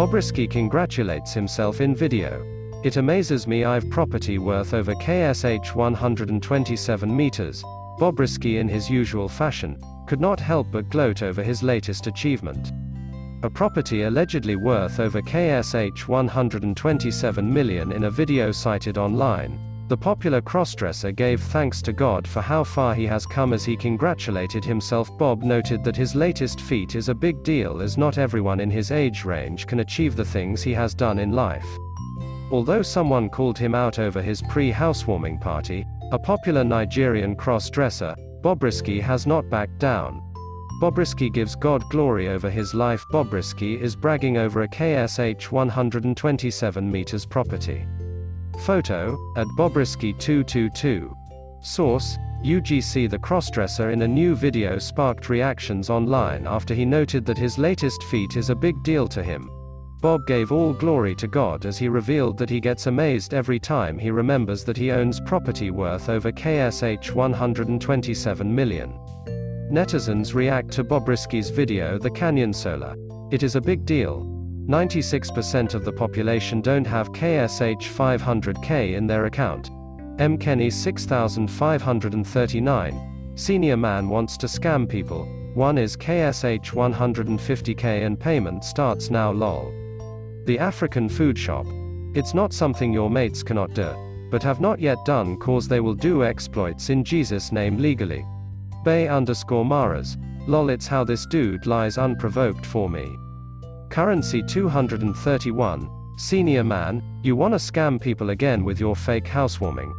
Bobrisky 0.00 0.50
congratulates 0.50 1.34
himself 1.34 1.82
in 1.82 1.94
video. 1.94 2.42
It 2.82 2.96
amazes 2.96 3.46
me 3.46 3.66
I've 3.66 3.90
property 3.90 4.38
worth 4.38 4.72
over 4.72 4.94
KSH 4.94 5.74
127 5.74 7.14
meters. 7.14 7.62
Bobrisky 7.98 8.58
in 8.58 8.66
his 8.66 8.88
usual 8.88 9.28
fashion, 9.28 9.78
could 10.06 10.18
not 10.18 10.40
help 10.40 10.68
but 10.72 10.88
gloat 10.88 11.22
over 11.22 11.42
his 11.42 11.62
latest 11.62 12.06
achievement. 12.06 12.72
A 13.42 13.50
property 13.50 14.04
allegedly 14.04 14.56
worth 14.56 15.00
over 15.00 15.20
KSH 15.20 16.08
127 16.08 17.52
million 17.52 17.92
in 17.92 18.04
a 18.04 18.10
video 18.10 18.52
cited 18.52 18.96
online. 18.96 19.69
The 19.90 19.96
popular 19.96 20.40
crossdresser 20.40 21.12
gave 21.16 21.42
thanks 21.42 21.82
to 21.82 21.92
God 21.92 22.24
for 22.24 22.40
how 22.40 22.62
far 22.62 22.94
he 22.94 23.06
has 23.06 23.26
come 23.26 23.52
as 23.52 23.64
he 23.64 23.76
congratulated 23.76 24.64
himself. 24.64 25.10
Bob 25.18 25.42
noted 25.42 25.82
that 25.82 25.96
his 25.96 26.14
latest 26.14 26.60
feat 26.60 26.94
is 26.94 27.08
a 27.08 27.14
big 27.14 27.42
deal 27.42 27.82
as 27.82 27.98
not 27.98 28.16
everyone 28.16 28.60
in 28.60 28.70
his 28.70 28.92
age 28.92 29.24
range 29.24 29.66
can 29.66 29.80
achieve 29.80 30.14
the 30.14 30.24
things 30.24 30.62
he 30.62 30.72
has 30.72 30.94
done 30.94 31.18
in 31.18 31.32
life. 31.32 31.66
Although 32.52 32.82
someone 32.82 33.28
called 33.28 33.58
him 33.58 33.74
out 33.74 33.98
over 33.98 34.22
his 34.22 34.42
pre-housewarming 34.42 35.38
party, 35.40 35.84
a 36.12 36.18
popular 36.20 36.62
Nigerian 36.62 37.34
cross-dresser, 37.34 38.14
Bobrisky 38.42 39.00
has 39.00 39.26
not 39.26 39.50
backed 39.50 39.80
down. 39.80 40.22
Bobrisky 40.80 41.34
gives 41.34 41.56
God 41.56 41.82
glory 41.90 42.28
over 42.28 42.48
his 42.48 42.74
life. 42.74 43.04
Bobrisky 43.12 43.76
is 43.80 43.96
bragging 43.96 44.38
over 44.38 44.62
a 44.62 44.68
KSH 44.68 45.50
127 45.50 46.92
meters 46.92 47.26
property. 47.26 47.84
Photo, 48.58 49.16
at 49.36 49.46
Bobrisky 49.56 50.18
222. 50.18 51.14
Source, 51.62 52.18
UGC 52.44 53.10
The 53.10 53.18
crossdresser 53.18 53.92
in 53.92 54.02
a 54.02 54.08
new 54.08 54.34
video 54.34 54.78
sparked 54.78 55.28
reactions 55.28 55.90
online 55.90 56.46
after 56.46 56.74
he 56.74 56.84
noted 56.84 57.26
that 57.26 57.36
his 57.36 57.58
latest 57.58 58.02
feat 58.04 58.36
is 58.36 58.48
a 58.48 58.54
big 58.54 58.82
deal 58.82 59.06
to 59.08 59.22
him. 59.22 59.50
Bob 60.00 60.26
gave 60.26 60.50
all 60.50 60.72
glory 60.72 61.14
to 61.16 61.28
God 61.28 61.66
as 61.66 61.76
he 61.76 61.88
revealed 61.88 62.38
that 62.38 62.48
he 62.48 62.58
gets 62.58 62.86
amazed 62.86 63.34
every 63.34 63.58
time 63.58 63.98
he 63.98 64.10
remembers 64.10 64.64
that 64.64 64.78
he 64.78 64.90
owns 64.90 65.20
property 65.20 65.70
worth 65.70 66.08
over 66.08 66.32
KSH 66.32 67.12
127 67.12 68.54
million. 68.54 68.98
Netizens 69.70 70.34
react 70.34 70.70
to 70.72 70.82
Bobrisky's 70.82 71.50
video 71.50 71.98
The 71.98 72.10
Canyon 72.10 72.54
Solar. 72.54 72.96
It 73.30 73.42
is 73.42 73.54
a 73.54 73.60
big 73.60 73.84
deal. 73.84 74.39
96% 74.70 75.74
of 75.74 75.84
the 75.84 75.92
population 75.92 76.60
don't 76.60 76.86
have 76.86 77.10
KSH 77.10 77.82
500k 77.82 78.94
in 78.94 79.04
their 79.04 79.24
account. 79.24 79.72
M. 80.20 80.38
Kenny 80.38 80.70
6539. 80.70 83.32
Senior 83.34 83.76
man 83.76 84.08
wants 84.08 84.36
to 84.36 84.46
scam 84.46 84.88
people. 84.88 85.24
One 85.54 85.76
is 85.76 85.96
KSH 85.96 86.70
150k 86.70 88.06
and 88.06 88.20
payment 88.20 88.62
starts 88.62 89.10
now 89.10 89.32
lol. 89.32 89.72
The 90.46 90.60
African 90.60 91.08
food 91.08 91.36
shop. 91.36 91.66
It's 92.14 92.32
not 92.32 92.52
something 92.52 92.92
your 92.92 93.10
mates 93.10 93.42
cannot 93.42 93.74
do, 93.74 94.28
but 94.30 94.44
have 94.44 94.60
not 94.60 94.78
yet 94.78 95.04
done 95.04 95.36
cause 95.38 95.66
they 95.66 95.80
will 95.80 95.96
do 95.96 96.22
exploits 96.22 96.90
in 96.90 97.02
Jesus' 97.02 97.50
name 97.50 97.78
legally. 97.78 98.24
Bay 98.84 99.08
underscore 99.08 99.64
Maras. 99.64 100.16
Lol 100.46 100.70
it's 100.70 100.86
how 100.86 101.02
this 101.02 101.26
dude 101.26 101.66
lies 101.66 101.98
unprovoked 101.98 102.64
for 102.64 102.88
me. 102.88 103.12
Currency 103.90 104.40
231. 104.40 105.90
Senior 106.16 106.62
man, 106.62 107.02
you 107.24 107.34
wanna 107.34 107.56
scam 107.56 108.00
people 108.00 108.30
again 108.30 108.62
with 108.62 108.78
your 108.78 108.94
fake 108.94 109.26
housewarming. 109.26 109.92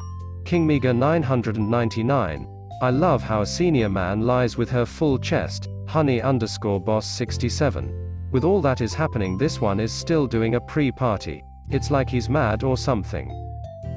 King 0.45 0.65
Mega 0.65 0.93
999. 0.93 2.47
I 2.81 2.89
love 2.89 3.21
how 3.21 3.41
a 3.41 3.45
senior 3.45 3.89
man 3.89 4.21
lies 4.21 4.55
with 4.55 4.69
her 4.69 4.85
full 4.85 5.19
chest, 5.19 5.67
honey 5.89 6.21
underscore 6.21 6.79
boss 6.79 7.05
67. 7.05 8.29
With 8.31 8.45
all 8.45 8.61
that 8.61 8.79
is 8.79 8.93
happening 8.93 9.37
this 9.37 9.59
one 9.59 9.81
is 9.81 9.91
still 9.91 10.25
doing 10.25 10.55
a 10.55 10.61
pre-party. 10.61 11.43
It's 11.69 11.91
like 11.91 12.09
he's 12.09 12.29
mad 12.29 12.63
or 12.63 12.77
something. 12.77 13.29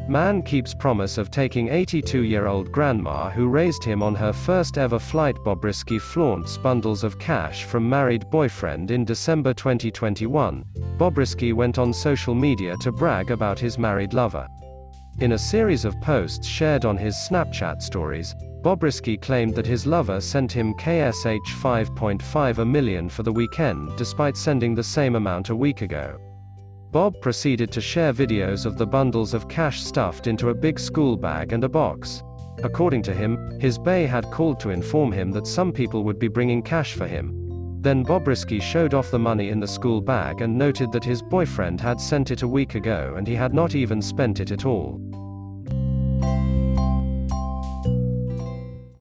Man 0.07 0.43
keeps 0.43 0.75
promise 0.75 1.17
of 1.17 1.31
taking 1.31 1.69
82-year-old 1.69 2.71
grandma 2.71 3.31
who 3.31 3.49
raised 3.49 3.83
him 3.83 4.03
on 4.03 4.15
her 4.15 4.35
first 4.35 4.77
ever 4.77 4.99
flight 4.99 5.35
Bobrisky 5.37 5.99
flaunts 5.99 6.59
bundles 6.59 7.03
of 7.05 7.19
cash 7.19 7.65
from 7.65 7.89
married 7.89 8.29
boyfriend 8.31 8.91
in 8.91 9.07
December 9.07 9.55
2021. 9.55 10.63
Bobrisky 10.99 11.55
went 11.55 11.79
on 11.79 11.95
social 11.95 12.35
media 12.35 12.77
to 12.83 12.93
brag 12.93 13.31
about 13.31 13.59
his 13.59 13.79
married 13.79 14.13
lover. 14.13 14.47
In 15.21 15.33
a 15.33 15.39
series 15.39 15.87
of 15.87 15.99
posts 16.03 16.47
shared 16.47 16.85
on 16.85 16.99
his 16.99 17.15
Snapchat 17.15 17.81
stories, 17.81 18.35
Bobrisky 18.61 19.19
claimed 19.19 19.55
that 19.55 19.67
his 19.67 19.87
lover 19.87 20.21
sent 20.21 20.53
him 20.53 20.75
KSH 20.75 21.49
5.5 21.63 22.59
a 22.59 22.65
million 22.65 23.09
for 23.09 23.23
the 23.23 23.33
weekend 23.33 23.97
despite 23.97 24.37
sending 24.37 24.75
the 24.75 24.83
same 24.83 25.15
amount 25.17 25.49
a 25.49 25.57
week 25.57 25.81
ago. 25.81 26.19
Bob 26.95 27.21
proceeded 27.21 27.73
to 27.73 27.81
share 27.81 28.13
videos 28.13 28.65
of 28.65 28.79
the 28.79 28.87
bundles 28.87 29.35
of 29.35 29.49
cash 29.49 29.83
stuffed 29.83 30.29
into 30.29 30.51
a 30.51 30.55
big 30.55 30.79
school 30.79 31.17
bag 31.17 31.53
and 31.53 31.65
a 31.65 31.69
box. 31.69 32.23
According 32.63 33.03
to 33.03 33.13
him, 33.13 33.59
his 33.59 33.79
bay 33.79 34.07
had 34.07 34.31
called 34.31 34.61
to 34.61 34.71
inform 34.71 35.11
him 35.11 35.33
that 35.33 35.49
some 35.49 35.73
people 35.73 36.05
would 36.05 36.21
be 36.21 36.29
bringing 36.29 36.63
cash 36.63 36.95
for 36.95 37.09
him. 37.09 37.81
Then 37.81 38.05
Bobrisky 38.05 38.63
showed 38.63 38.95
off 38.95 39.11
the 39.11 39.19
money 39.19 39.49
in 39.49 39.59
the 39.59 39.67
school 39.67 40.01
bag 40.01 40.41
and 40.41 40.57
noted 40.57 40.93
that 40.93 41.03
his 41.03 41.21
boyfriend 41.21 41.81
had 41.81 42.01
sent 42.01 42.31
it 42.31 42.43
a 42.43 42.49
week 42.49 42.77
ago 42.77 43.15
and 43.17 43.27
he 43.27 43.35
had 43.35 43.55
not 43.55 43.75
even 43.75 44.01
spent 44.01 44.39
it 44.39 44.53
at 44.53 44.65
all. 44.65 45.01